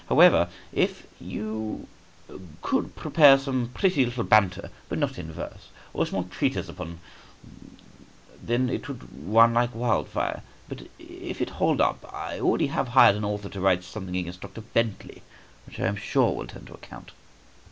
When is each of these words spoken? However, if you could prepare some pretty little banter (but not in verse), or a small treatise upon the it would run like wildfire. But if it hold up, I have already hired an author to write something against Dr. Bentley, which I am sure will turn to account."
However, 0.09 0.49
if 0.73 1.05
you 1.19 1.87
could 2.63 2.95
prepare 2.95 3.37
some 3.37 3.69
pretty 3.71 4.03
little 4.03 4.23
banter 4.23 4.71
(but 4.89 4.97
not 4.97 5.19
in 5.19 5.31
verse), 5.31 5.69
or 5.93 6.03
a 6.03 6.07
small 6.07 6.23
treatise 6.23 6.67
upon 6.67 6.99
the 8.43 8.55
it 8.73 8.87
would 8.87 9.07
run 9.13 9.53
like 9.53 9.75
wildfire. 9.75 10.41
But 10.67 10.87
if 10.97 11.39
it 11.39 11.51
hold 11.51 11.81
up, 11.81 12.03
I 12.11 12.33
have 12.37 12.43
already 12.43 12.65
hired 12.69 13.15
an 13.15 13.25
author 13.25 13.49
to 13.49 13.61
write 13.61 13.83
something 13.83 14.17
against 14.17 14.41
Dr. 14.41 14.61
Bentley, 14.61 15.21
which 15.67 15.79
I 15.79 15.85
am 15.85 15.97
sure 15.97 16.33
will 16.35 16.47
turn 16.47 16.65
to 16.65 16.73
account." 16.73 17.11